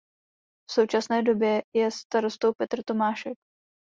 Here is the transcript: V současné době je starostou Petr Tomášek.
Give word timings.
V 0.69 0.73
současné 0.73 1.21
době 1.23 1.63
je 1.75 1.91
starostou 1.91 2.53
Petr 2.57 2.77
Tomášek. 2.85 3.33